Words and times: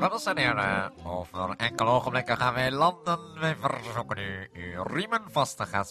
Dames 0.00 0.24
en 0.24 0.38
heren, 0.38 0.92
over 1.04 1.54
enkele 1.56 1.90
ogenblikken 1.90 2.36
gaan 2.36 2.54
wij 2.54 2.70
landen. 2.72 3.40
Wij 3.40 3.56
verzoeken 3.56 4.18
u 4.18 4.48
uw 4.52 4.82
riemen 4.82 5.22
vast 5.30 5.56
te 5.56 5.66
gaan 5.66 5.84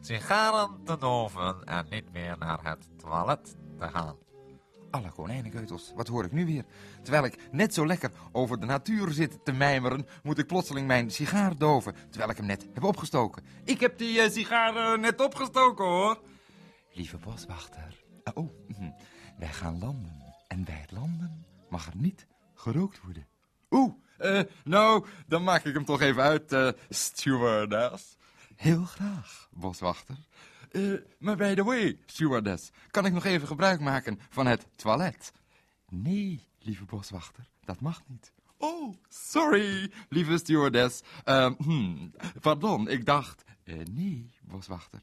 sigaren 0.00 0.80
te 0.84 0.96
doven 0.98 1.64
en 1.64 1.86
niet 1.90 2.12
meer 2.12 2.38
naar 2.38 2.58
het 2.62 2.88
toilet 2.98 3.56
te 3.78 3.88
gaan. 3.88 4.16
Alle 4.90 5.10
konijnenkeutels, 5.10 5.92
wat 5.94 6.08
hoor 6.08 6.24
ik 6.24 6.32
nu 6.32 6.46
weer? 6.46 6.64
Terwijl 7.02 7.24
ik 7.24 7.38
net 7.50 7.74
zo 7.74 7.86
lekker 7.86 8.10
over 8.32 8.60
de 8.60 8.66
natuur 8.66 9.10
zit 9.10 9.44
te 9.44 9.52
mijmeren, 9.52 10.06
moet 10.22 10.38
ik 10.38 10.46
plotseling 10.46 10.86
mijn 10.86 11.10
sigaar 11.10 11.56
doven, 11.56 11.94
terwijl 12.10 12.30
ik 12.30 12.36
hem 12.36 12.46
net 12.46 12.66
heb 12.74 12.84
opgestoken. 12.84 13.44
Ik 13.64 13.80
heb 13.80 13.98
die 13.98 14.20
eh, 14.20 14.30
sigaar 14.30 14.76
eh, 14.76 14.98
net 14.98 15.20
opgestoken, 15.20 15.84
hoor. 15.84 16.20
Lieve 16.92 17.18
boswachter, 17.18 18.04
ah, 18.22 18.36
oh, 18.36 18.50
hm, 18.76 18.90
wij 19.38 19.52
gaan 19.52 19.78
landen. 19.78 20.34
En 20.48 20.64
bij 20.64 20.78
het 20.80 20.92
landen 20.92 21.44
mag 21.68 21.86
er 21.86 21.96
niet 21.96 22.26
gerookt 22.62 23.00
worden. 23.00 23.26
Oeh, 23.70 23.94
eh, 24.18 24.40
nou, 24.64 25.06
dan 25.26 25.44
maak 25.44 25.64
ik 25.64 25.74
hem 25.74 25.84
toch 25.84 26.00
even 26.00 26.22
uit, 26.22 26.52
eh 26.52 26.68
stewardess. 26.88 28.16
Heel 28.56 28.84
graag, 28.84 29.48
boswachter. 29.50 30.16
Eh, 30.70 30.92
maar 31.18 31.36
by 31.36 31.54
the 31.54 31.64
way, 31.64 31.98
stewardess, 32.06 32.70
kan 32.90 33.06
ik 33.06 33.12
nog 33.12 33.24
even 33.24 33.46
gebruik 33.46 33.80
maken 33.80 34.20
van 34.30 34.46
het 34.46 34.66
toilet? 34.76 35.32
Nee, 35.88 36.48
lieve 36.58 36.84
boswachter, 36.84 37.48
dat 37.64 37.80
mag 37.80 38.02
niet. 38.06 38.32
Oh, 38.56 38.94
sorry, 39.08 39.92
lieve 40.08 40.38
stewardess. 40.38 41.02
Hmm, 41.56 42.14
pardon, 42.40 42.88
ik 42.88 43.04
dacht... 43.04 43.44
nee, 43.90 44.30
boswachter. 44.42 45.02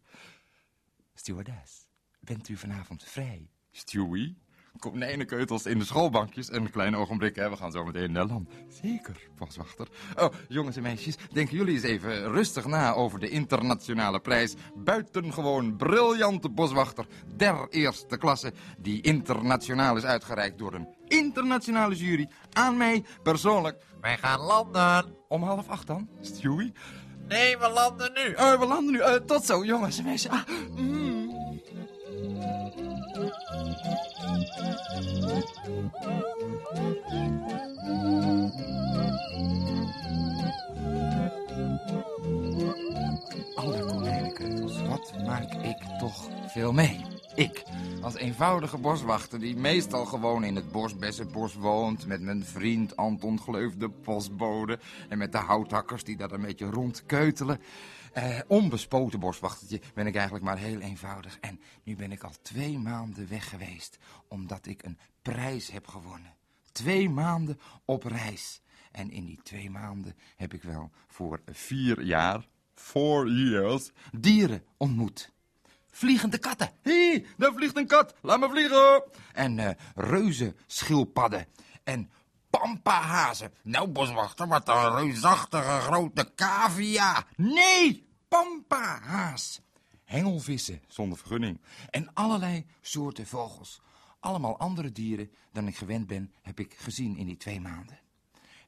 Stewardess, 1.13 1.87
bent 2.19 2.49
u 2.49 2.57
vanavond 2.57 3.03
vrij? 3.03 3.49
Stewie? 3.71 4.37
Konijnenkeutels 4.77 5.65
in 5.65 5.79
de 5.79 5.85
schoolbankjes. 5.85 6.51
Een 6.51 6.71
klein 6.71 6.95
ogenblik, 6.95 7.35
hè. 7.35 7.49
We 7.49 7.55
gaan 7.55 7.71
zo 7.71 7.85
meteen 7.85 8.11
naar 8.11 8.25
land. 8.25 8.49
Zeker, 8.81 9.29
boswachter. 9.35 9.87
Oh, 10.17 10.33
jongens 10.47 10.75
en 10.75 10.81
meisjes, 10.81 11.15
denken 11.31 11.57
jullie 11.57 11.73
eens 11.73 11.83
even 11.83 12.31
rustig 12.31 12.65
na 12.65 12.93
over 12.93 13.19
de 13.19 13.29
internationale 13.29 14.19
prijs. 14.19 14.55
Buitengewoon 14.75 15.75
briljante 15.75 16.49
boswachter 16.49 17.05
der 17.35 17.67
eerste 17.69 18.17
klasse. 18.17 18.53
Die 18.77 19.01
internationaal 19.01 19.97
is 19.97 20.03
uitgereikt 20.03 20.57
door 20.57 20.73
een 20.73 20.87
internationale 21.07 21.95
jury. 21.95 22.29
Aan 22.51 22.77
mij 22.77 23.03
persoonlijk. 23.23 23.83
Wij 24.01 24.17
gaan 24.17 24.39
landen. 24.39 25.15
Om 25.27 25.43
half 25.43 25.69
acht 25.69 25.87
dan, 25.87 26.09
Stewie. 26.21 26.73
Nee, 27.27 27.57
we 27.57 27.69
landen 27.69 28.11
nu. 28.13 28.33
Oh, 28.33 28.59
we 28.59 28.65
landen 28.65 28.93
nu. 28.93 28.99
Eh, 28.99 29.13
tot 29.13 29.45
zo, 29.45 29.65
jongens 29.65 29.97
en 29.97 30.03
meisjes. 30.03 30.31
Ah, 30.31 30.47
mm. 30.75 30.98
Alle 43.55 43.79
konijnenkeutels, 43.85 44.81
wat 44.87 45.13
maak 45.25 45.53
ik 45.53 45.77
toch 45.99 46.27
veel 46.47 46.71
mee? 46.71 47.08
Als 48.09 48.17
eenvoudige 48.17 48.77
boswachter 48.77 49.39
die 49.39 49.55
meestal 49.55 50.05
gewoon 50.05 50.43
in 50.43 50.55
het 50.55 50.71
bosbessenbos 50.71 51.53
woont... 51.53 52.05
met 52.05 52.21
mijn 52.21 52.45
vriend 52.45 52.95
Anton 52.95 53.39
Gleuf, 53.39 53.75
de 53.75 53.89
postbode... 53.89 54.79
en 55.09 55.17
met 55.17 55.31
de 55.31 55.37
houthakkers 55.37 56.03
die 56.03 56.17
daar 56.17 56.31
een 56.31 56.41
beetje 56.41 56.69
rondkeutelen... 56.69 57.59
Eh, 58.13 58.39
onbespoten 58.47 59.19
boswachtertje 59.19 59.81
ben 59.93 60.07
ik 60.07 60.15
eigenlijk 60.15 60.45
maar 60.45 60.57
heel 60.57 60.79
eenvoudig. 60.79 61.37
En 61.39 61.59
nu 61.83 61.95
ben 61.95 62.11
ik 62.11 62.23
al 62.23 62.33
twee 62.41 62.79
maanden 62.79 63.29
weg 63.29 63.49
geweest, 63.49 63.97
omdat 64.27 64.65
ik 64.65 64.83
een 64.83 64.99
prijs 65.21 65.71
heb 65.71 65.87
gewonnen. 65.87 66.35
Twee 66.71 67.09
maanden 67.09 67.59
op 67.85 68.03
reis. 68.03 68.61
En 68.91 69.11
in 69.11 69.25
die 69.25 69.39
twee 69.43 69.69
maanden 69.69 70.15
heb 70.35 70.53
ik 70.53 70.63
wel 70.63 70.91
voor 71.07 71.41
vier 71.45 72.01
jaar, 72.01 72.47
four 72.73 73.31
years, 73.31 73.91
dieren 74.11 74.63
ontmoet. 74.77 75.31
Vliegende 75.91 76.37
katten. 76.37 76.71
Hé, 76.81 77.25
daar 77.37 77.53
vliegt 77.53 77.77
een 77.77 77.87
kat. 77.87 78.15
Laat 78.21 78.39
me 78.39 78.49
vliegen. 78.49 79.03
En 79.33 79.59
eh 79.59 79.75
reuzen 79.95 80.57
schildpadden. 80.67 81.47
En 81.83 82.11
pampahazen. 82.49 83.53
Nou, 83.61 83.87
boswachter, 83.87 84.47
wat 84.47 84.67
een 84.67 84.95
reusachtige 84.95 85.79
grote 85.79 86.31
cavia. 86.35 87.25
Nee, 87.35 88.07
pampahaas. 88.27 89.61
Hengelvissen 90.05 90.81
zonder 90.87 91.17
vergunning. 91.17 91.61
En 91.89 92.13
allerlei 92.13 92.65
soorten 92.81 93.27
vogels. 93.27 93.81
Allemaal 94.19 94.59
andere 94.59 94.91
dieren 94.91 95.31
dan 95.51 95.67
ik 95.67 95.77
gewend 95.77 96.07
ben, 96.07 96.33
heb 96.41 96.59
ik 96.59 96.73
gezien 96.77 97.17
in 97.17 97.25
die 97.25 97.37
twee 97.37 97.61
maanden. 97.61 97.99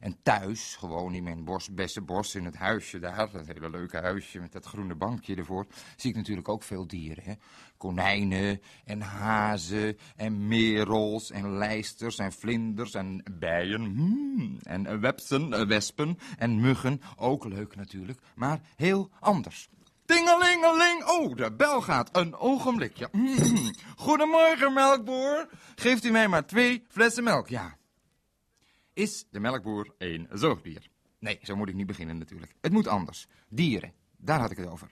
En 0.02 0.16
thuis, 0.22 0.76
gewoon 0.78 1.14
in 1.14 1.22
mijn 1.22 1.44
bosbessenbos, 1.44 2.34
in 2.34 2.44
het 2.44 2.56
huisje 2.56 2.98
daar, 2.98 3.30
dat 3.30 3.46
hele 3.46 3.70
leuke 3.70 3.96
huisje 3.96 4.40
met 4.40 4.52
dat 4.52 4.64
groene 4.64 4.94
bankje 4.94 5.34
ervoor, 5.34 5.66
zie 5.96 6.10
ik 6.10 6.16
natuurlijk 6.16 6.48
ook 6.48 6.62
veel 6.62 6.86
dieren. 6.86 7.24
Hè? 7.24 7.32
Konijnen 7.76 8.60
en 8.84 9.00
hazen 9.00 9.98
en 10.16 10.48
merels 10.48 11.30
en 11.30 11.56
lijsters 11.56 12.18
en 12.18 12.32
vlinders 12.32 12.94
en 12.94 13.22
bijen 13.38 13.84
hmm, 13.84 14.58
en 14.62 15.00
wepsen, 15.00 15.52
eh, 15.52 15.66
wespen 15.66 16.18
en 16.38 16.60
muggen. 16.60 17.00
Ook 17.16 17.44
leuk 17.44 17.76
natuurlijk, 17.76 18.20
maar 18.34 18.60
heel 18.76 19.10
anders. 19.20 19.68
Tingelingeling, 20.04 21.04
oh, 21.04 21.36
de 21.36 21.52
bel 21.52 21.80
gaat. 21.80 22.16
Een 22.16 22.34
ogenblikje. 22.34 23.08
Hmm. 23.12 23.72
Goedemorgen, 23.96 24.72
melkboer. 24.72 25.48
Geeft 25.74 26.04
u 26.04 26.10
mij 26.10 26.28
maar 26.28 26.46
twee 26.46 26.84
flessen 26.88 27.24
melk, 27.24 27.48
ja. 27.48 27.80
Is 28.94 29.26
de 29.30 29.40
melkboer 29.40 29.94
een 29.98 30.28
zoogdier? 30.32 30.88
Nee, 31.18 31.38
zo 31.42 31.56
moet 31.56 31.68
ik 31.68 31.74
niet 31.74 31.86
beginnen 31.86 32.18
natuurlijk. 32.18 32.54
Het 32.60 32.72
moet 32.72 32.86
anders. 32.86 33.26
Dieren, 33.48 33.92
daar 34.16 34.40
had 34.40 34.50
ik 34.50 34.56
het 34.56 34.68
over. 34.68 34.90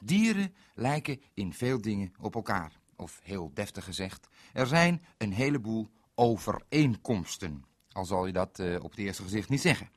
Dieren 0.00 0.54
lijken 0.74 1.20
in 1.34 1.52
veel 1.52 1.80
dingen 1.80 2.12
op 2.20 2.34
elkaar. 2.34 2.80
Of 2.96 3.20
heel 3.22 3.50
deftig 3.54 3.84
gezegd, 3.84 4.28
er 4.52 4.66
zijn 4.66 5.02
een 5.18 5.32
heleboel 5.32 5.88
overeenkomsten. 6.14 7.64
Al 7.92 8.04
zal 8.04 8.26
je 8.26 8.32
dat 8.32 8.58
eh, 8.58 8.82
op 8.82 8.90
het 8.90 8.98
eerste 8.98 9.22
gezicht 9.22 9.48
niet 9.48 9.60
zeggen. 9.60 9.90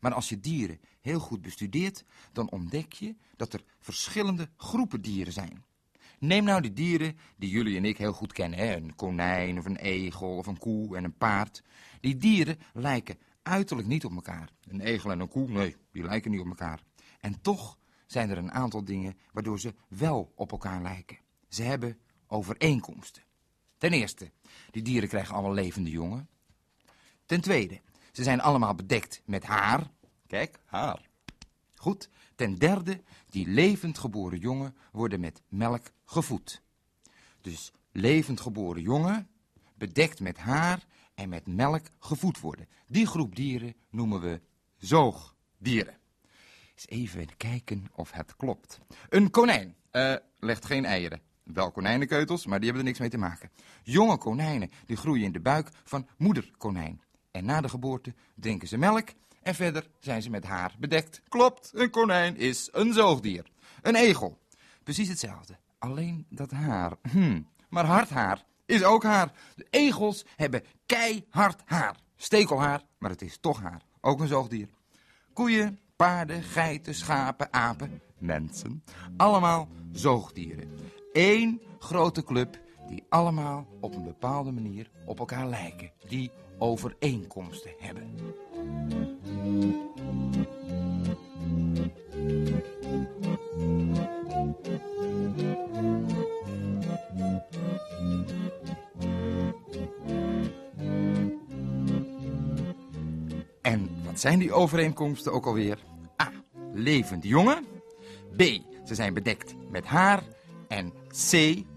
Maar 0.00 0.14
als 0.14 0.28
je 0.28 0.40
dieren 0.40 0.80
heel 1.00 1.20
goed 1.20 1.42
bestudeert, 1.42 2.04
dan 2.32 2.50
ontdek 2.50 2.92
je 2.92 3.16
dat 3.36 3.52
er 3.52 3.64
verschillende 3.80 4.48
groepen 4.56 5.00
dieren 5.00 5.32
zijn. 5.32 5.64
Neem 6.18 6.44
nou 6.44 6.60
die 6.60 6.72
dieren 6.72 7.18
die 7.36 7.50
jullie 7.50 7.76
en 7.76 7.84
ik 7.84 7.98
heel 7.98 8.12
goed 8.12 8.32
kennen. 8.32 8.58
Hè? 8.58 8.76
Een 8.76 8.94
konijn 8.94 9.58
of 9.58 9.64
een 9.64 9.76
egel 9.76 10.36
of 10.36 10.46
een 10.46 10.58
koe 10.58 10.96
en 10.96 11.04
een 11.04 11.16
paard. 11.16 11.62
Die 12.00 12.16
dieren 12.16 12.58
lijken 12.72 13.18
uiterlijk 13.42 13.88
niet 13.88 14.04
op 14.04 14.14
elkaar. 14.14 14.48
Een 14.68 14.80
egel 14.80 15.10
en 15.10 15.20
een 15.20 15.28
koe, 15.28 15.48
nee, 15.48 15.76
die 15.92 16.02
lijken 16.02 16.30
niet 16.30 16.40
op 16.40 16.46
elkaar. 16.46 16.82
En 17.20 17.40
toch 17.40 17.78
zijn 18.06 18.30
er 18.30 18.38
een 18.38 18.52
aantal 18.52 18.84
dingen 18.84 19.18
waardoor 19.32 19.60
ze 19.60 19.74
wel 19.88 20.32
op 20.34 20.50
elkaar 20.52 20.82
lijken. 20.82 21.18
Ze 21.48 21.62
hebben 21.62 21.98
overeenkomsten. 22.26 23.22
Ten 23.78 23.92
eerste, 23.92 24.30
die 24.70 24.82
dieren 24.82 25.08
krijgen 25.08 25.34
allemaal 25.34 25.54
levende 25.54 25.90
jongen. 25.90 26.28
Ten 27.26 27.40
tweede, 27.40 27.80
ze 28.12 28.22
zijn 28.22 28.40
allemaal 28.40 28.74
bedekt 28.74 29.22
met 29.24 29.44
haar. 29.44 29.90
Kijk, 30.26 30.58
haar. 30.64 31.08
Goed. 31.74 32.08
Ten 32.34 32.54
derde, 32.54 33.02
die 33.30 33.46
levend 33.46 33.98
geboren 33.98 34.38
jongen 34.38 34.76
worden 34.92 35.20
met 35.20 35.42
melk 35.48 35.90
gevoed. 36.04 36.62
Dus 37.40 37.72
levend 37.92 38.40
geboren 38.40 38.82
jongen, 38.82 39.28
bedekt 39.74 40.20
met 40.20 40.38
haar 40.38 40.86
en 41.14 41.28
met 41.28 41.46
melk 41.46 41.86
gevoed 41.98 42.40
worden. 42.40 42.68
Die 42.86 43.06
groep 43.06 43.36
dieren 43.36 43.74
noemen 43.90 44.20
we 44.20 44.40
zoogdieren. 44.76 45.98
Eens 46.74 46.88
even 46.88 47.36
kijken 47.36 47.86
of 47.94 48.10
het 48.10 48.36
klopt. 48.36 48.78
Een 49.08 49.30
konijn 49.30 49.76
eh, 49.90 50.14
legt 50.38 50.64
geen 50.64 50.84
eieren. 50.84 51.20
Wel 51.42 51.70
konijnenkeutels, 51.70 52.46
maar 52.46 52.60
die 52.60 52.64
hebben 52.64 52.82
er 52.82 52.88
niks 52.88 53.00
mee 53.00 53.10
te 53.10 53.18
maken. 53.18 53.50
Jonge 53.82 54.16
konijnen 54.18 54.70
die 54.86 54.96
groeien 54.96 55.24
in 55.24 55.32
de 55.32 55.40
buik 55.40 55.68
van 55.84 56.08
moederkonijn. 56.16 57.02
En 57.30 57.44
na 57.44 57.60
de 57.60 57.68
geboorte 57.68 58.14
drinken 58.34 58.68
ze 58.68 58.78
melk 58.78 59.08
en 59.44 59.54
verder 59.54 59.86
zijn 60.00 60.22
ze 60.22 60.30
met 60.30 60.44
haar 60.44 60.74
bedekt. 60.78 61.20
Klopt, 61.28 61.70
een 61.74 61.90
konijn 61.90 62.36
is 62.36 62.68
een 62.72 62.92
zoogdier. 62.92 63.46
Een 63.82 63.94
egel, 63.94 64.38
precies 64.82 65.08
hetzelfde. 65.08 65.56
Alleen 65.78 66.26
dat 66.30 66.50
haar. 66.50 66.92
Hm. 67.10 67.42
Maar 67.68 67.84
hard 67.84 68.10
haar 68.10 68.44
is 68.66 68.84
ook 68.84 69.02
haar. 69.02 69.32
De 69.56 69.66
egels 69.70 70.24
hebben 70.36 70.62
keihard 70.86 71.62
haar. 71.64 71.96
Stekelhaar, 72.16 72.82
maar 72.98 73.10
het 73.10 73.22
is 73.22 73.38
toch 73.40 73.60
haar. 73.60 73.82
Ook 74.00 74.20
een 74.20 74.28
zoogdier. 74.28 74.68
Koeien, 75.32 75.80
paarden, 75.96 76.42
geiten, 76.42 76.94
schapen, 76.94 77.52
apen, 77.52 78.00
mensen. 78.18 78.84
Allemaal 79.16 79.68
zoogdieren. 79.92 80.70
Eén 81.12 81.62
grote 81.78 82.24
club 82.24 82.58
die 82.88 83.04
allemaal 83.08 83.66
op 83.80 83.94
een 83.94 84.04
bepaalde 84.04 84.52
manier 84.52 84.90
op 85.06 85.18
elkaar 85.18 85.48
lijken. 85.48 85.92
Die 86.08 86.30
overeenkomsten 86.58 87.74
hebben. 87.78 88.16
En 103.62 103.88
wat 104.04 104.20
zijn 104.20 104.38
die 104.38 104.52
overeenkomsten 104.52 105.32
ook 105.32 105.46
alweer? 105.46 105.78
A. 106.22 106.32
Levend 106.72 107.24
jongen. 107.24 107.64
B. 108.36 108.42
Ze 108.84 108.94
zijn 108.94 109.14
bedekt 109.14 109.54
met 109.70 109.84
haar. 109.84 110.22
En 110.68 110.92
C. 111.08 111.30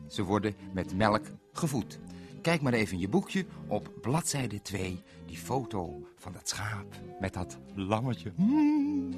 Ze 0.07 0.23
worden 0.23 0.55
met 0.73 0.95
melk 0.95 1.25
gevoed. 1.53 1.99
Kijk 2.41 2.61
maar 2.61 2.73
even 2.73 2.93
in 2.93 2.99
je 2.99 3.09
boekje 3.09 3.45
op 3.67 3.91
bladzijde 4.01 4.61
2. 4.61 5.03
Die 5.25 5.37
foto 5.37 6.07
van 6.15 6.31
dat 6.31 6.49
schaap 6.49 6.99
met 7.19 7.33
dat 7.33 7.57
lammetje. 7.75 8.31
Hmm. 8.35 9.13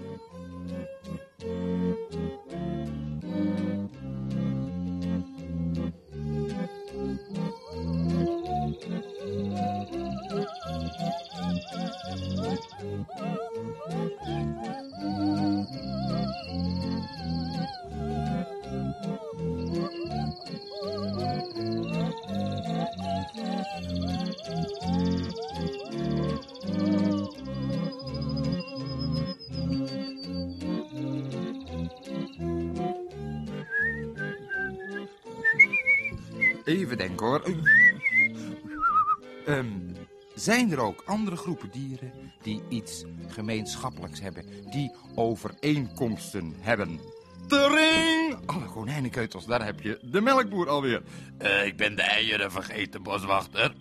Even 36.69 36.97
denken 36.97 37.25
hoor. 37.25 37.43
Ehm, 39.45 39.67
zijn 40.35 40.71
er 40.71 40.79
ook 40.79 41.03
andere 41.05 41.35
groepen 41.35 41.69
dieren 41.71 42.11
die 42.41 42.61
iets 42.69 43.03
gemeenschappelijks 43.27 44.19
hebben? 44.19 44.45
Die 44.71 44.91
overeenkomsten 45.15 46.53
hebben? 46.59 46.99
Tering! 47.47 48.37
Alle 48.45 48.65
konijnenkeutels, 48.65 49.45
daar 49.45 49.65
heb 49.65 49.81
je 49.81 49.99
de 50.01 50.21
melkboer 50.21 50.69
alweer. 50.69 51.03
Eh, 51.37 51.65
ik 51.65 51.77
ben 51.77 51.95
de 51.95 52.01
eieren 52.01 52.51
vergeten, 52.51 53.03
boswachter. 53.03 53.75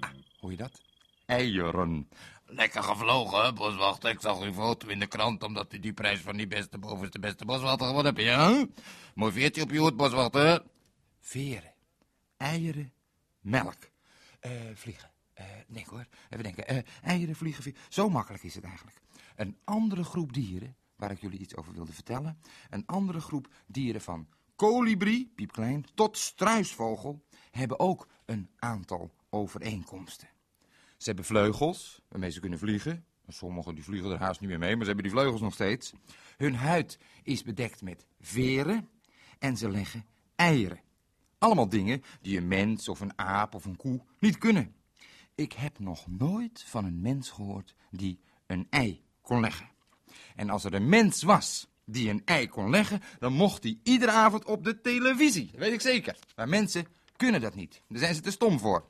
Ah, 0.00 0.10
hoor 0.40 0.50
je 0.50 0.56
dat? 0.56 0.80
Eieren. 1.26 2.08
Lekker 2.46 2.82
gevlogen, 2.82 3.44
hè, 3.44 3.52
boswachter. 3.52 4.10
Ik 4.10 4.20
zag 4.20 4.40
uw 4.40 4.52
foto 4.52 4.88
in 4.88 4.98
de 4.98 5.06
krant 5.06 5.42
omdat 5.42 5.72
u 5.72 5.78
die 5.78 5.92
prijs 5.92 6.20
van 6.20 6.36
die 6.36 6.48
beste 6.48 6.78
bovenste 6.78 7.18
beste 7.18 7.44
boswachter 7.44 7.86
gewonnen 7.86 8.14
hebt, 8.14 8.26
ja? 8.26 8.66
Mooi 9.14 9.32
veertje 9.32 9.62
op 9.62 9.70
je 9.70 9.78
hoed, 9.78 9.96
boswachter. 9.96 10.62
Veren, 11.20 11.76
eieren, 12.38 12.92
melk. 13.40 13.90
Eh, 14.40 14.52
vliegen. 14.74 15.10
Eh, 15.34 15.44
nee 15.66 15.84
hoor, 15.90 16.06
even 16.30 16.44
denken. 16.44 16.66
Eh, 16.66 16.78
eieren, 17.02 17.34
vliegen, 17.34 17.62
vliegen. 17.62 17.82
Zo 17.88 18.08
makkelijk 18.08 18.42
is 18.42 18.54
het 18.54 18.64
eigenlijk. 18.64 19.00
Een 19.36 19.56
andere 19.64 20.04
groep 20.04 20.32
dieren, 20.32 20.76
waar 20.96 21.10
ik 21.10 21.20
jullie 21.20 21.38
iets 21.38 21.56
over 21.56 21.72
wilde 21.72 21.92
vertellen. 21.92 22.38
Een 22.70 22.86
andere 22.86 23.20
groep 23.20 23.48
dieren 23.66 24.00
van 24.00 24.28
kolibrie, 24.56 25.32
piepklein, 25.34 25.84
tot 25.94 26.18
struisvogel, 26.18 27.24
hebben 27.50 27.78
ook 27.78 28.08
een 28.24 28.50
aantal 28.56 29.14
overeenkomsten. 29.30 30.28
Ze 30.96 31.04
hebben 31.04 31.24
vleugels, 31.24 32.00
waarmee 32.08 32.30
ze 32.30 32.40
kunnen 32.40 32.58
vliegen. 32.58 33.04
Sommigen 33.28 33.74
die 33.74 33.84
vliegen 33.84 34.10
er 34.10 34.18
haast 34.18 34.40
niet 34.40 34.48
meer 34.48 34.58
mee, 34.58 34.70
maar 34.70 34.84
ze 34.84 34.92
hebben 34.92 35.04
die 35.04 35.12
vleugels 35.12 35.40
nog 35.40 35.54
steeds. 35.54 35.92
Hun 36.36 36.54
huid 36.54 36.98
is 37.22 37.42
bedekt 37.42 37.82
met 37.82 38.06
veren 38.20 38.88
en 39.38 39.56
ze 39.56 39.70
leggen 39.70 40.04
eieren. 40.34 40.80
Allemaal 41.38 41.68
dingen 41.68 42.02
die 42.20 42.36
een 42.36 42.48
mens 42.48 42.88
of 42.88 43.00
een 43.00 43.18
aap 43.18 43.54
of 43.54 43.64
een 43.64 43.76
koe 43.76 44.00
niet 44.18 44.38
kunnen. 44.38 44.74
Ik 45.34 45.52
heb 45.52 45.78
nog 45.78 46.06
nooit 46.06 46.64
van 46.66 46.84
een 46.84 47.00
mens 47.00 47.30
gehoord 47.30 47.74
die 47.90 48.20
een 48.46 48.66
ei 48.70 49.04
kon 49.20 49.40
leggen. 49.40 49.68
En 50.36 50.50
als 50.50 50.64
er 50.64 50.74
een 50.74 50.88
mens 50.88 51.22
was 51.22 51.68
die 51.84 52.10
een 52.10 52.22
ei 52.24 52.48
kon 52.48 52.70
leggen, 52.70 53.00
dan 53.18 53.32
mocht 53.32 53.62
hij 53.62 53.78
iedere 53.82 54.12
avond 54.12 54.44
op 54.44 54.64
de 54.64 54.80
televisie. 54.80 55.50
Dat 55.50 55.60
weet 55.60 55.72
ik 55.72 55.80
zeker. 55.80 56.18
Maar 56.36 56.48
mensen 56.48 56.86
kunnen 57.16 57.40
dat 57.40 57.54
niet. 57.54 57.82
Daar 57.88 57.98
zijn 57.98 58.14
ze 58.14 58.20
te 58.20 58.30
stom 58.30 58.58
voor. 58.58 58.88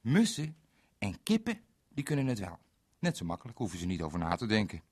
Mussen 0.00 0.56
en 0.98 1.22
kippen, 1.22 1.60
die 1.88 2.04
kunnen 2.04 2.26
het 2.26 2.38
wel. 2.38 2.58
Net 2.98 3.16
zo 3.16 3.24
makkelijk, 3.24 3.58
hoeven 3.58 3.78
ze 3.78 3.86
niet 3.86 4.02
over 4.02 4.18
na 4.18 4.36
te 4.36 4.46
denken. 4.46 4.82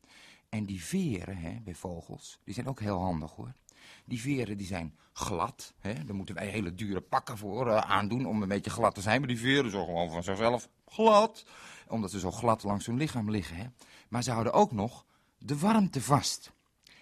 En 0.49 0.65
die 0.65 0.85
veren 0.85 1.37
hè, 1.37 1.61
bij 1.65 1.75
vogels, 1.75 2.39
die 2.45 2.55
zijn 2.55 2.67
ook 2.67 2.81
heel 2.81 2.99
handig 2.99 3.31
hoor. 3.31 3.53
Die 4.05 4.21
veren 4.21 4.57
die 4.57 4.67
zijn 4.67 4.97
glad. 5.13 5.75
Hè? 5.79 6.05
Daar 6.05 6.15
moeten 6.15 6.35
wij 6.35 6.47
hele 6.47 6.75
dure 6.75 7.01
pakken 7.01 7.39
voor 7.39 7.69
eh, 7.69 7.77
aandoen 7.77 8.27
om 8.27 8.43
een 8.43 8.49
beetje 8.49 8.71
glad 8.71 8.95
te 8.95 9.01
zijn. 9.01 9.19
Maar 9.19 9.29
die 9.29 9.39
veren 9.39 9.71
zo 9.71 9.85
gewoon 9.85 10.11
van 10.11 10.23
zichzelf 10.23 10.69
glad. 10.87 11.45
Omdat 11.89 12.11
ze 12.11 12.19
zo 12.19 12.31
glad 12.31 12.63
langs 12.63 12.87
hun 12.87 12.97
lichaam 12.97 13.31
liggen. 13.31 13.57
Hè? 13.57 13.67
Maar 14.09 14.23
ze 14.23 14.31
houden 14.31 14.53
ook 14.53 14.73
nog 14.73 15.05
de 15.39 15.59
warmte 15.59 16.03
vast. 16.03 16.53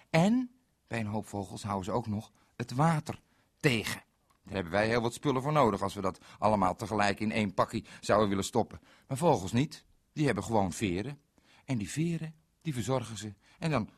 En 0.09 0.51
bij 0.87 0.99
een 0.99 1.05
hoop 1.05 1.27
vogels 1.27 1.63
houden 1.63 1.85
ze 1.85 1.91
ook 1.91 2.07
nog 2.07 2.31
het 2.55 2.71
water 2.71 3.19
tegen. 3.59 4.05
Daar 4.43 4.55
hebben 4.55 4.73
wij 4.73 4.87
heel 4.87 5.01
wat 5.01 5.13
spullen 5.13 5.41
voor 5.41 5.51
nodig 5.51 5.81
als 5.81 5.93
we 5.93 6.01
dat 6.01 6.19
allemaal 6.39 6.75
tegelijk 6.75 7.19
in 7.19 7.31
één 7.31 7.53
pakje 7.53 7.83
zouden 8.01 8.29
willen 8.29 8.43
stoppen. 8.43 8.79
Maar 9.07 9.17
vogels 9.17 9.51
niet. 9.51 9.85
Die 10.13 10.25
hebben 10.25 10.43
gewoon 10.43 10.73
veren. 10.73 11.19
En 11.65 11.77
die 11.77 11.89
veren, 11.89 12.35
die 12.61 12.73
verzorgen 12.73 13.17
ze. 13.17 13.33
En 13.59 13.71
dan 13.71 13.89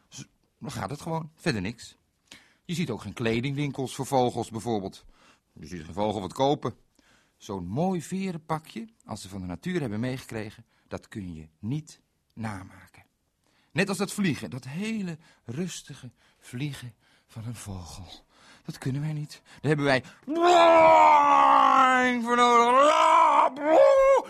gaat 0.65 0.89
het 0.89 1.01
gewoon. 1.01 1.31
Verder 1.35 1.61
niks. 1.61 1.97
Je 2.69 2.75
ziet 2.75 2.89
ook 2.89 3.01
geen 3.01 3.13
kledingwinkels 3.13 3.95
voor 3.95 4.05
vogels 4.05 4.49
bijvoorbeeld. 4.49 5.05
Je 5.53 5.65
ziet 5.65 5.83
geen 5.83 5.93
vogel 5.93 6.21
wat 6.21 6.33
kopen. 6.33 6.73
Zo'n 7.37 7.67
mooi 7.67 8.01
verenpakje, 8.01 8.87
als 9.05 9.21
ze 9.21 9.29
van 9.29 9.41
de 9.41 9.47
natuur 9.47 9.79
hebben 9.79 9.99
meegekregen, 9.99 10.65
dat 10.87 11.07
kun 11.07 11.33
je 11.33 11.47
niet 11.59 12.01
namaken. 12.33 13.03
Net 13.71 13.89
als 13.89 13.97
dat 13.97 14.11
vliegen, 14.11 14.49
dat 14.49 14.63
hele 14.63 15.17
rustige 15.45 16.11
vliegen 16.39 16.93
van 17.27 17.45
een 17.45 17.55
vogel. 17.55 18.07
Dat 18.65 18.77
kunnen 18.77 19.01
wij 19.01 19.13
niet. 19.13 19.41
Daar 19.43 19.57
hebben 19.61 19.85
wij 19.85 20.03
voor 22.23 22.35
nodig. 22.35 22.95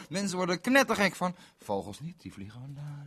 Mensen 0.09 0.37
worden 0.37 0.61
knettergek 0.61 1.15
van. 1.15 1.35
Vogels 1.57 1.99
niet, 1.99 2.21
die 2.21 2.33
vliegen. 2.33 2.73
La. 2.75 2.99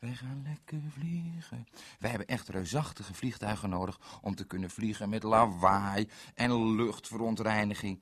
Wij 0.00 0.14
gaan 0.14 0.42
lekker 0.42 0.80
vliegen. 0.88 1.66
Wij 1.98 2.10
hebben 2.10 2.28
echt 2.28 2.48
reusachtige 2.48 3.14
vliegtuigen 3.14 3.68
nodig 3.68 4.20
om 4.22 4.34
te 4.34 4.44
kunnen 4.44 4.70
vliegen 4.70 5.08
met 5.08 5.22
lawaai 5.22 6.08
en 6.34 6.74
luchtverontreiniging. 6.74 8.00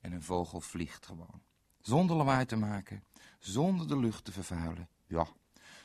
En 0.00 0.12
een 0.12 0.22
vogel 0.22 0.60
vliegt 0.60 1.06
gewoon. 1.06 1.42
Zonder 1.80 2.16
lawaai 2.16 2.46
te 2.46 2.56
maken, 2.56 3.04
zonder 3.38 3.88
de 3.88 3.98
lucht 3.98 4.24
te 4.24 4.32
vervuilen. 4.32 4.88
Ja, 5.06 5.26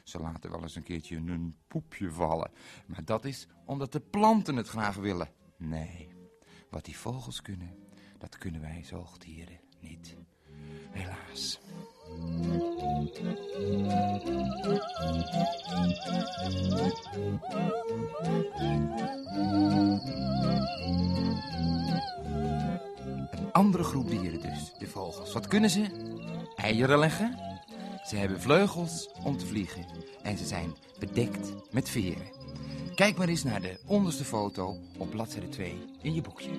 ze 0.04 0.20
laten 0.20 0.52
wel 0.52 0.62
eens 0.62 0.76
een 0.76 0.84
keertje 0.84 1.16
een 1.16 1.58
poepje 1.68 2.12
vallen. 2.12 2.52
Maar 2.86 3.06
dat 3.06 3.26
is 3.26 3.48
omdat 3.66 3.92
de 3.92 4.00
planten 4.00 4.56
het 4.56 4.70
graag 4.70 4.96
willen. 4.96 5.34
Nee, 5.58 6.14
wat 6.70 6.86
die 6.86 6.98
vogels 6.98 7.42
kunnen, 7.42 7.88
dat 8.18 8.38
kunnen 8.38 8.62
wij 8.62 8.84
zoogdieren 8.84 9.60
niet. 9.80 10.18
Helaas. 10.92 11.60
Een 23.32 23.52
andere 23.52 23.84
groep 23.84 24.10
dieren 24.10 24.42
dus, 24.42 24.74
de 24.78 24.88
vogels. 24.88 25.34
Wat 25.34 25.48
kunnen 25.48 25.70
ze? 25.70 25.86
Eieren 26.56 27.00
leggen. 27.00 27.40
Ze 28.06 28.16
hebben 28.16 28.42
vleugels 28.42 29.10
om 29.24 29.38
te 29.38 29.46
vliegen. 29.46 29.86
En 30.24 30.38
ze 30.38 30.46
zijn 30.46 30.76
bedekt 31.00 31.54
met 31.72 31.90
veren. 31.90 32.40
Kijk 32.96 33.18
maar 33.18 33.28
eens 33.28 33.44
naar 33.44 33.62
de 33.62 33.80
onderste 33.86 34.26
foto 34.26 34.78
op 34.98 35.10
bladzijde 35.10 35.50
2 35.50 35.78
in 36.02 36.14
je 36.14 36.22
boekje. 36.22 36.50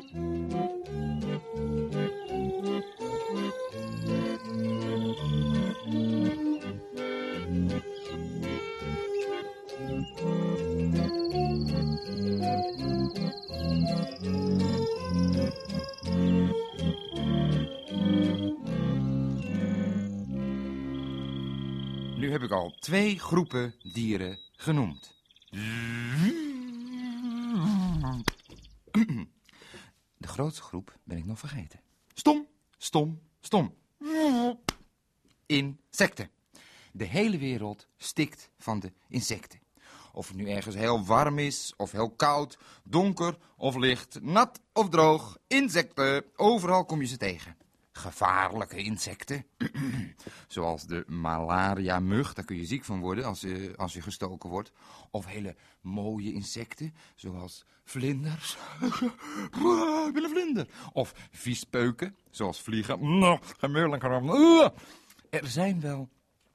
Heb 22.42 22.50
ik 22.50 22.56
al 22.56 22.76
twee 22.78 23.18
groepen 23.18 23.74
dieren 23.92 24.38
genoemd. 24.52 25.14
De 30.16 30.28
grootste 30.28 30.62
groep 30.62 30.98
ben 31.04 31.16
ik 31.16 31.24
nog 31.24 31.38
vergeten. 31.38 31.80
Stom, 32.14 32.46
stom, 32.78 33.20
stom. 33.40 33.74
Insecten. 35.46 36.30
De 36.92 37.04
hele 37.04 37.38
wereld 37.38 37.86
stikt 37.96 38.50
van 38.58 38.80
de 38.80 38.92
insecten. 39.08 39.60
Of 40.12 40.28
het 40.28 40.36
nu 40.36 40.50
ergens 40.50 40.74
heel 40.74 41.04
warm 41.04 41.38
is, 41.38 41.72
of 41.76 41.92
heel 41.92 42.10
koud, 42.10 42.58
donker 42.84 43.38
of 43.56 43.76
licht, 43.76 44.20
nat 44.22 44.60
of 44.72 44.88
droog. 44.88 45.38
Insecten, 45.46 46.24
overal 46.36 46.84
kom 46.84 47.00
je 47.00 47.06
ze 47.06 47.16
tegen. 47.16 47.56
gevaarlijke 47.92 48.76
insecten. 48.76 49.46
Zoals 50.48 50.86
de 50.86 51.04
malaria-mug, 51.06 52.34
daar 52.34 52.44
kun 52.44 52.56
je 52.56 52.66
ziek 52.66 52.84
van 52.84 53.00
worden 53.00 53.24
als, 53.24 53.40
je 53.40 53.72
als 53.76 53.92
je 53.92 54.02
gestoken 54.02 54.50
wordt. 54.50 54.72
Of 55.10 55.26
hele 55.26 55.56
mooie 55.80 56.32
insecten, 56.32 56.94
zoals 57.14 57.64
vlinders. 57.84 58.56
Een 60.14 60.28
vlinder. 60.30 60.68
Of 60.92 61.14
viespeuken, 61.30 62.16
zoals 62.30 62.60
vliegen. 62.60 63.18
Nou, 63.18 63.38
gemelijk. 63.58 64.02
Er 65.30 65.46
zijn 65.46 65.80
wel 65.80 66.08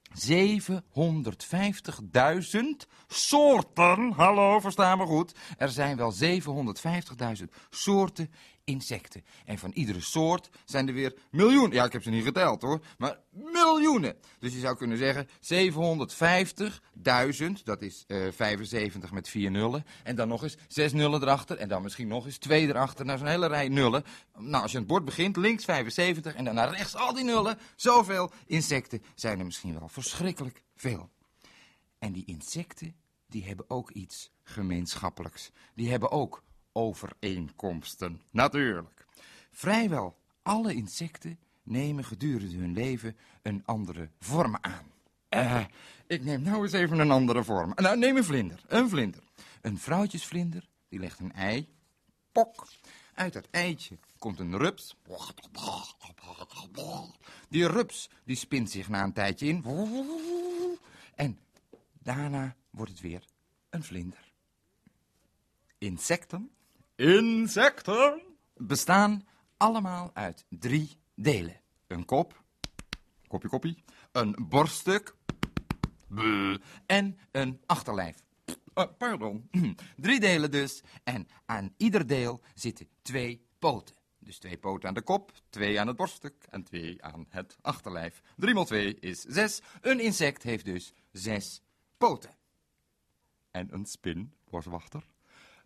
750.000 0.10 0.30
soorten. 3.08 4.12
Hallo, 4.12 4.60
versta 4.60 4.96
me 4.96 5.06
goed. 5.06 5.36
Er 5.58 5.70
zijn 5.70 5.98
wel 5.98 6.14
750.000 6.14 7.44
soorten 7.70 8.32
insecten. 8.68 9.26
En 9.46 9.58
van 9.58 9.72
iedere 9.74 10.02
soort 10.02 10.50
zijn 10.66 10.88
er 10.88 10.94
weer 10.94 11.16
miljoenen. 11.32 11.72
Ja, 11.72 11.86
ik 11.86 11.92
heb 11.92 12.04
ze 12.04 12.10
niet 12.10 12.24
geteld 12.24 12.62
hoor, 12.62 12.82
maar 12.98 13.20
miljoenen. 13.30 14.16
Dus 14.40 14.54
je 14.54 14.60
zou 14.60 14.78
kunnen 14.78 14.98
zeggen 14.98 15.28
750.000, 17.58 17.64
dat 17.64 17.82
is 17.82 18.04
uh, 18.08 18.32
75 18.32 19.12
met 19.12 19.30
vier 19.30 19.52
nullen. 19.52 19.86
En 20.04 20.16
dan 20.16 20.28
nog 20.28 20.44
eens 20.44 20.58
zes 20.68 20.94
nullen 20.94 21.22
erachter. 21.22 21.58
En 21.58 21.68
dan 21.68 21.82
misschien 21.82 22.08
nog 22.08 22.26
eens 22.26 22.38
twee 22.38 22.68
erachter. 22.68 23.06
Nou, 23.06 23.18
zo'n 23.18 23.28
hele 23.28 23.48
rij 23.48 23.68
nullen. 23.68 24.04
Nou, 24.38 24.62
als 24.62 24.72
je 24.72 24.78
aan 24.78 24.84
het 24.84 24.92
bord 24.92 25.06
begint, 25.06 25.36
links 25.38 25.66
75 25.66 26.36
en 26.36 26.46
dan 26.46 26.56
naar 26.56 26.70
rechts 26.70 26.96
al 26.96 27.14
die 27.14 27.24
nullen. 27.24 27.58
Zoveel 27.76 28.32
insecten 28.46 29.04
zijn 29.16 29.40
er 29.40 29.46
misschien 29.46 29.80
wel 29.80 29.90
verschrikkelijk 29.90 30.64
veel. 30.76 31.10
En 32.00 32.12
die 32.12 32.26
insecten, 32.26 32.96
die 33.28 33.46
hebben 33.46 33.70
ook 33.70 33.92
iets 33.92 34.32
gemeenschappelijks. 34.44 35.52
Die 35.76 35.90
hebben 35.90 36.12
ook 36.12 36.44
overeenkomsten. 36.78 38.22
Natuurlijk. 38.32 39.06
Vrijwel 39.52 40.18
alle 40.42 40.74
insecten 40.74 41.40
nemen 41.64 42.04
gedurende 42.04 42.58
hun 42.58 42.74
leven 42.74 43.18
een 43.42 43.66
andere 43.66 44.10
vorm 44.20 44.58
aan. 44.62 44.92
Uh, 45.30 45.66
ik 46.08 46.24
neem 46.24 46.42
nou 46.42 46.64
eens 46.64 46.72
even 46.72 47.00
een 47.00 47.12
andere 47.12 47.44
vorm. 47.44 47.72
Nou, 47.76 47.98
neem 47.98 48.18
een 48.18 48.24
vlinder. 48.24 48.64
Een 48.68 48.90
vlinder. 48.90 49.24
Een 49.62 49.78
vrouwtjesvlinder, 49.78 50.70
die 50.90 51.00
legt 51.00 51.20
een 51.20 51.34
ei. 51.34 51.68
Pok. 52.32 52.68
Uit 53.14 53.34
dat 53.34 53.48
eitje 53.52 53.98
komt 54.18 54.40
een 54.40 54.58
rups. 54.58 54.96
Die 57.50 57.68
rups 57.68 58.10
die 58.24 58.36
spint 58.36 58.72
zich 58.72 58.90
na 58.90 59.04
een 59.04 59.14
tijdje 59.14 59.48
in. 59.48 59.64
En 61.16 61.40
daarna 62.00 62.56
wordt 62.70 62.92
het 62.92 63.02
weer 63.02 63.26
een 63.70 63.84
vlinder. 63.84 64.32
Insecten 65.78 66.52
Insecten 66.98 68.22
bestaan 68.56 69.28
allemaal 69.58 70.12
uit 70.14 70.46
drie 70.50 71.00
delen. 71.16 71.62
Een 71.88 72.06
kop, 72.06 72.44
kopje 73.28 73.48
koppie, 73.48 73.84
een 74.12 74.36
borststuk 74.50 75.16
en 76.86 77.20
een 77.32 77.62
achterlijf. 77.66 78.24
Uh, 78.76 78.86
pardon. 78.98 79.50
Drie 79.96 80.20
delen 80.20 80.52
dus. 80.52 80.84
En 81.04 81.28
aan 81.46 81.74
ieder 81.78 82.08
deel 82.08 82.42
zitten 82.54 82.88
twee 83.02 83.48
poten. 83.60 83.96
Dus 84.20 84.38
twee 84.38 84.58
poten 84.58 84.88
aan 84.88 84.96
de 84.96 85.02
kop, 85.02 85.32
twee 85.50 85.80
aan 85.80 85.88
het 85.88 85.96
borststuk 85.96 86.46
en 86.50 86.64
twee 86.64 87.04
aan 87.04 87.26
het 87.30 87.58
achterlijf. 87.62 88.22
Drie 88.36 88.54
maal 88.54 88.66
twee 88.66 89.00
is 89.00 89.22
zes. 89.22 89.62
Een 89.82 90.00
insect 90.00 90.44
heeft 90.44 90.66
dus 90.66 90.94
zes 91.12 91.62
poten. 91.98 92.36
En 93.52 93.74
een 93.74 93.86
spin, 93.86 94.34
boswachter, 94.50 95.04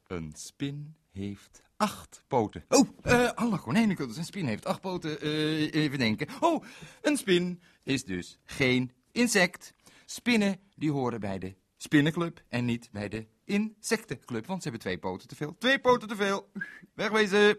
een 0.07 0.33
spin 0.35 0.95
heeft 1.11 1.61
acht 1.77 2.23
poten. 2.27 2.65
Oh, 2.69 2.89
uh, 3.03 3.31
alle 3.31 3.59
konijnenkuddels. 3.59 4.17
Een 4.17 4.25
spin 4.25 4.45
heeft 4.45 4.65
acht 4.65 4.81
poten. 4.81 5.27
Uh, 5.27 5.73
even 5.73 5.97
denken. 5.97 6.27
Oh, 6.39 6.63
een 7.01 7.17
spin 7.17 7.61
is 7.83 8.03
dus 8.03 8.39
geen 8.43 8.91
insect. 9.11 9.73
Spinnen, 10.05 10.59
die 10.75 10.91
horen 10.91 11.19
bij 11.19 11.39
de 11.39 11.55
spinnenclub 11.77 12.43
en 12.49 12.65
niet 12.65 12.89
bij 12.91 13.09
de 13.09 13.27
insectenclub. 13.43 14.45
Want 14.45 14.63
ze 14.63 14.69
hebben 14.69 14.87
twee 14.87 14.97
poten 14.97 15.27
te 15.27 15.35
veel. 15.35 15.57
Twee 15.57 15.79
poten 15.79 16.07
te 16.07 16.15
veel. 16.15 16.51
Wegwezen. 16.93 17.57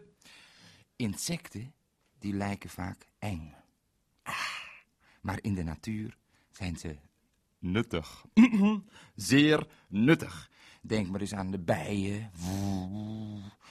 Insecten, 0.97 1.75
die 2.19 2.35
lijken 2.35 2.71
vaak 2.71 3.07
eng. 3.19 3.55
Ah, 4.23 4.35
maar 5.21 5.39
in 5.41 5.55
de 5.55 5.63
natuur 5.63 6.17
zijn 6.51 6.77
ze 6.77 6.97
nuttig. 7.59 8.25
Zeer 9.15 9.67
nuttig. 9.89 10.51
Denk 10.85 11.09
maar 11.09 11.21
eens 11.21 11.35
aan 11.35 11.51
de 11.51 11.59
bijen. 11.59 12.31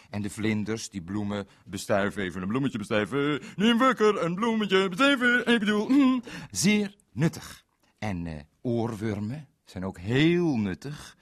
En 0.10 0.22
de 0.22 0.30
vlinders 0.30 0.89
die 0.89 1.01
bloemen 1.01 1.48
bestuiven. 1.65 2.24
Even 2.24 2.41
een 2.41 2.48
bloemetje 2.48 2.77
bestuiven. 2.77 3.41
Neem 3.56 3.77
wakker, 3.77 4.24
een 4.24 4.36
bloemetje 4.36 4.89
bestuiven. 4.89 5.53
Ik 5.53 5.60
bedoel, 5.60 5.89
mm, 5.89 6.24
zeer 6.51 6.96
nuttig. 7.12 7.65
En 8.00 8.25
uh, 8.25 8.34
oorwormen 8.62 9.48
zijn 9.65 9.86
ook 9.86 9.98
heel 9.98 10.58
nuttig. 10.58 11.18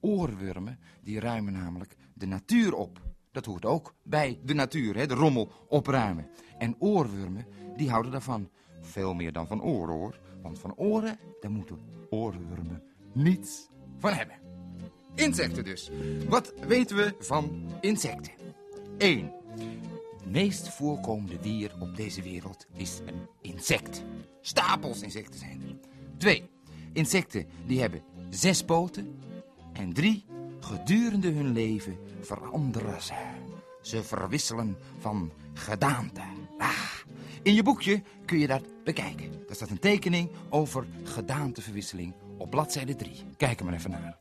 Oorwormen 0.00 0.78
die 1.02 1.20
ruimen 1.20 1.52
namelijk 1.52 1.96
de 2.14 2.26
natuur 2.26 2.74
op. 2.74 3.00
Dat 3.32 3.44
hoort 3.44 3.64
ook 3.64 3.94
bij 4.02 4.40
de 4.44 4.54
natuur, 4.54 4.96
hè, 4.96 5.06
de 5.06 5.14
rommel 5.14 5.52
opruimen. 5.68 6.28
En 6.58 6.76
oorwormen, 6.78 7.46
die 7.76 7.90
houden 7.90 8.12
daarvan. 8.12 8.50
Veel 8.80 9.14
meer 9.14 9.32
dan 9.32 9.46
van 9.46 9.62
oren, 9.62 9.94
hoor. 9.94 10.20
Want 10.42 10.58
van 10.58 10.74
oren, 10.74 11.18
daar 11.40 11.50
moeten 11.50 11.78
oorwormen 12.10 12.82
niets 13.12 13.68
van 13.98 14.12
hebben. 14.12 14.47
Insecten 15.18 15.64
dus. 15.64 15.90
Wat 16.28 16.52
weten 16.66 16.96
we 16.96 17.14
van 17.18 17.72
insecten? 17.80 18.32
1. 18.98 19.32
Het 20.18 20.30
meest 20.30 20.68
voorkomende 20.68 21.38
dier 21.40 21.72
op 21.80 21.96
deze 21.96 22.22
wereld 22.22 22.66
is 22.76 23.00
een 23.06 23.26
insect. 23.40 24.02
Stapels 24.40 25.02
insecten 25.02 25.38
zijn 25.38 25.62
er. 25.68 25.88
2. 26.16 26.50
Insecten 26.92 27.46
die 27.66 27.80
hebben 27.80 28.02
zes 28.30 28.64
poten. 28.64 29.18
En 29.72 29.92
3. 29.92 30.24
Gedurende 30.60 31.30
hun 31.30 31.52
leven 31.52 31.98
veranderen 32.20 33.02
ze. 33.02 33.14
Ze 33.82 34.02
verwisselen 34.02 34.76
van 34.98 35.32
gedaante. 35.54 36.22
Ah, 36.58 36.94
in 37.42 37.54
je 37.54 37.62
boekje 37.62 38.02
kun 38.24 38.38
je 38.38 38.46
dat 38.46 38.64
bekijken. 38.84 39.30
Daar 39.46 39.56
staat 39.56 39.70
een 39.70 39.78
tekening 39.78 40.30
over 40.48 40.86
gedaanteverwisseling 41.04 42.14
op 42.36 42.50
bladzijde 42.50 42.96
3. 42.96 43.12
Kijk 43.36 43.58
er 43.58 43.64
maar 43.64 43.74
even 43.74 43.90
naar. 43.90 44.18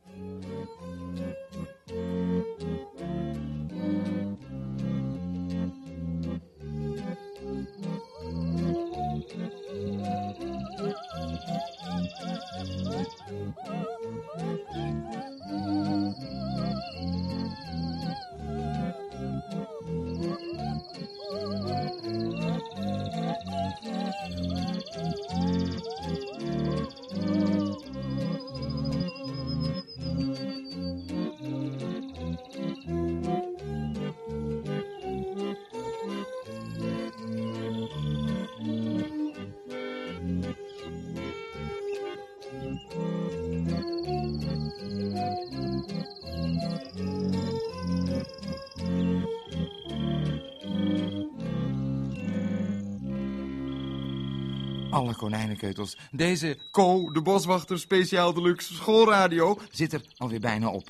Alle 54.98 55.16
konijnenkeutels. 55.16 55.98
Deze 56.12 56.58
Co, 56.72 57.12
de 57.12 57.22
boswachter 57.22 57.80
speciaal 57.80 58.34
deluxe 58.34 58.74
schoolradio, 58.74 59.60
zit 59.72 59.94
er 59.94 60.06
alweer 60.18 60.40
bijna 60.40 60.70
op. 60.70 60.90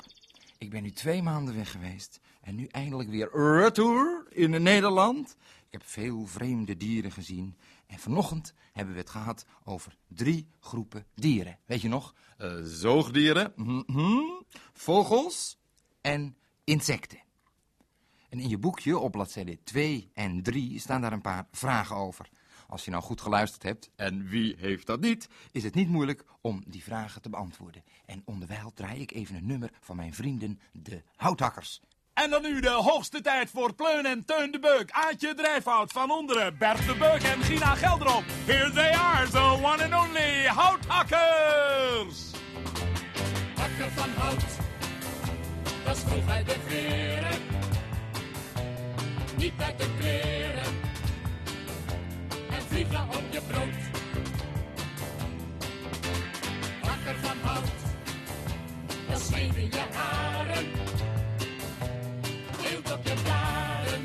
Ik 0.58 0.70
ben 0.70 0.82
nu 0.82 0.90
twee 0.90 1.22
maanden 1.22 1.56
weg 1.56 1.70
geweest 1.70 2.20
en 2.40 2.54
nu 2.54 2.66
eindelijk 2.66 3.08
weer 3.08 3.30
retour 3.32 4.26
in 4.30 4.62
Nederland. 4.62 5.36
Ik 5.66 5.72
heb 5.72 5.82
veel 5.84 6.26
vreemde 6.26 6.76
dieren 6.76 7.12
gezien. 7.12 7.56
En 7.86 7.98
vanochtend 7.98 8.54
hebben 8.72 8.94
we 8.94 9.00
het 9.00 9.10
gehad 9.10 9.46
over 9.64 9.96
drie 10.08 10.48
groepen 10.60 11.06
dieren. 11.14 11.58
Weet 11.66 11.80
je 11.80 11.88
nog? 11.88 12.14
Uh, 12.38 12.54
zoogdieren, 12.62 13.52
mm 13.56 13.84
-hmm, 13.86 14.44
vogels 14.72 15.58
en 16.00 16.36
insecten. 16.64 17.22
En 18.28 18.40
in 18.40 18.48
je 18.48 18.58
boekje 18.58 18.98
op 18.98 19.12
bladzijde 19.12 19.58
2 19.64 20.10
en 20.14 20.42
3 20.42 20.78
staan 20.78 21.00
daar 21.00 21.12
een 21.12 21.20
paar 21.20 21.46
vragen 21.52 21.96
over. 21.96 22.28
Als 22.70 22.84
je 22.84 22.90
nou 22.90 23.02
goed 23.02 23.20
geluisterd 23.20 23.62
hebt, 23.62 23.90
en 23.96 24.28
wie 24.28 24.54
heeft 24.58 24.86
dat 24.86 25.00
niet, 25.00 25.28
is 25.52 25.62
het 25.62 25.74
niet 25.74 25.88
moeilijk 25.88 26.24
om 26.40 26.62
die 26.66 26.82
vragen 26.82 27.22
te 27.22 27.28
beantwoorden. 27.28 27.84
En 28.06 28.22
onderwijl 28.24 28.72
draai 28.74 29.00
ik 29.00 29.12
even 29.12 29.36
een 29.36 29.46
nummer 29.46 29.70
van 29.80 29.96
mijn 29.96 30.14
vrienden, 30.14 30.60
de 30.72 31.02
houthakkers. 31.16 31.80
En 32.14 32.30
dan 32.30 32.42
nu 32.42 32.60
de 32.60 32.70
hoogste 32.70 33.20
tijd 33.20 33.50
voor 33.50 33.74
Pleun 33.74 34.06
en 34.06 34.24
Teun 34.24 34.50
de 34.50 34.58
Beuk. 34.58 34.90
Aantje 34.90 35.34
Drijfhout 35.34 35.92
van 35.92 36.10
onderen, 36.10 36.58
Bert 36.58 36.86
de 36.86 36.94
Beuk 36.94 37.22
en 37.22 37.42
Gina 37.42 37.74
Gelderop. 37.74 38.24
Here 38.44 38.70
they 38.70 38.94
are, 38.94 39.28
the 39.28 39.38
one 39.38 39.84
and 39.84 40.08
only 40.08 40.46
houthakkers. 40.46 42.30
Hakken 43.54 43.90
van 43.90 44.10
hout, 44.10 44.44
dat 45.84 45.96
is 45.96 46.02
vroeg 46.02 46.28
uit 46.28 46.46
de 46.46 46.56
veren. 46.66 47.38
Niet 49.36 49.52
uit 49.58 49.78
de 49.78 49.96
kleren. 49.98 50.37
Vliegen 52.78 53.08
op 53.08 53.22
je 53.30 53.40
brood. 53.40 53.74
Hakker 56.80 57.16
van 57.22 57.36
hout, 57.42 57.70
dat 59.08 59.20
zweet 59.20 59.56
in 59.56 59.64
je 59.70 59.84
haren. 59.92 60.66
Deelt 62.62 62.92
op 62.92 63.06
je 63.06 63.14
blaren. 63.22 64.02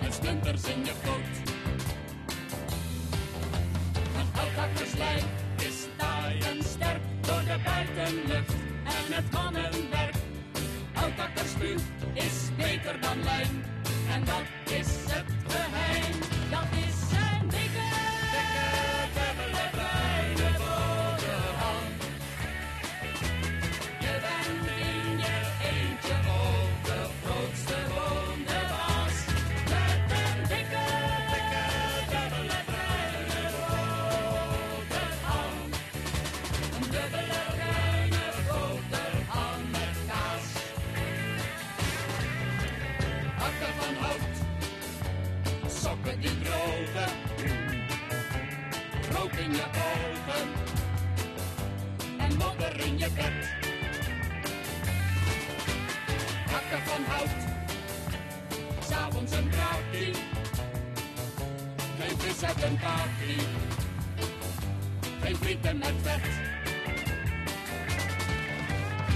En 0.00 0.12
splinters 0.12 0.64
in 0.64 0.84
je 0.84 0.92
poot. 1.02 1.52
Een 4.18 4.28
houthakkerslijn 4.32 5.24
is 5.56 5.86
taai 5.96 6.38
en 6.40 6.62
sterk 6.62 7.02
door 7.20 7.40
de 7.40 7.58
buitenlucht 7.64 8.54
en 8.84 9.14
het 9.14 9.32
mannenwerk. 9.32 10.14
Houthakkersvuur 10.92 11.80
is 12.12 12.50
beter 12.56 13.00
dan 13.00 13.22
lijm 13.22 13.62
en 14.12 14.24
dat 14.24 14.57
Hakken 56.70 56.92
van 56.92 57.04
hout, 57.04 57.28
s'avonds 58.88 59.32
een 59.32 59.48
brakie. 59.48 60.14
Geen 61.98 62.18
vis 62.18 62.42
uit 62.42 62.62
een 62.62 62.78
pakie, 62.78 63.42
geen 65.22 65.36
frieten 65.36 65.78
met 65.78 65.94
vet. 66.02 66.20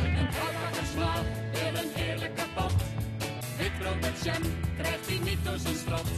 Een 0.05 0.29
houthakkersmaat 0.35 1.25
wil 1.53 1.83
een 1.83 1.91
heerlijke 1.95 2.45
pot. 2.55 2.75
Witbrood 3.59 4.01
met 4.01 4.25
jam 4.25 4.43
krijgt 4.77 5.07
hij 5.07 5.19
niet 5.25 5.45
door 5.45 5.59
zijn 5.59 5.77
strot. 5.77 6.09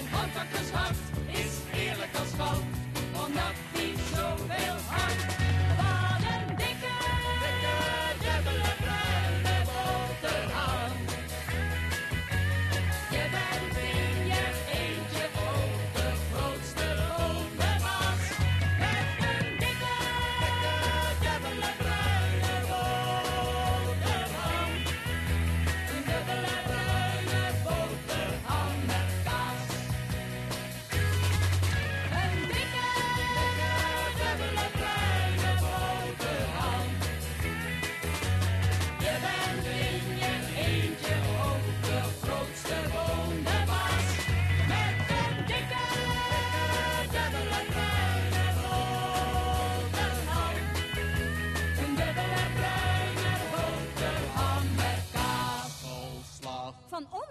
Een 0.00 0.08
houthakkershart 0.10 0.98
is 1.26 1.80
eerlijk 1.80 2.14
als 2.18 2.32
goud, 2.36 2.62
omdat 3.26 3.54
hij 3.72 3.92
zoveel 4.14 4.76
houdt. 4.86 5.37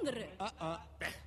வந்துடுறேன் 0.08 1.26